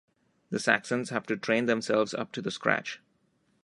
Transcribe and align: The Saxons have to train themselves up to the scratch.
The 0.49 0.57
Saxons 0.57 1.11
have 1.11 1.27
to 1.27 1.37
train 1.37 1.67
themselves 1.67 2.15
up 2.15 2.31
to 2.31 2.41
the 2.41 2.49
scratch. 2.49 2.99